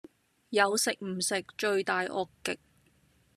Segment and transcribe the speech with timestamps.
[0.49, 2.57] 有食唔食，罪大惡極